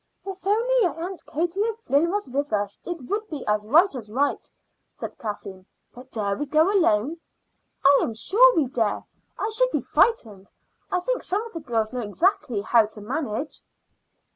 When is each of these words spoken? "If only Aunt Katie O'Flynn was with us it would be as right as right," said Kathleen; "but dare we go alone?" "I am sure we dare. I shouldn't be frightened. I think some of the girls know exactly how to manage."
"If 0.25 0.47
only 0.47 0.87
Aunt 0.87 1.23
Katie 1.27 1.61
O'Flynn 1.61 2.09
was 2.09 2.27
with 2.27 2.51
us 2.51 2.79
it 2.85 3.03
would 3.07 3.29
be 3.29 3.45
as 3.45 3.67
right 3.67 3.93
as 3.93 4.09
right," 4.09 4.49
said 4.91 5.15
Kathleen; 5.19 5.67
"but 5.93 6.09
dare 6.11 6.35
we 6.35 6.47
go 6.47 6.71
alone?" 6.71 7.19
"I 7.85 7.99
am 8.01 8.15
sure 8.15 8.55
we 8.55 8.65
dare. 8.65 9.05
I 9.37 9.49
shouldn't 9.53 9.73
be 9.73 9.81
frightened. 9.81 10.51
I 10.91 11.01
think 11.01 11.21
some 11.21 11.43
of 11.45 11.53
the 11.53 11.59
girls 11.59 11.93
know 11.93 11.99
exactly 12.01 12.61
how 12.61 12.87
to 12.87 13.01
manage." 13.01 13.61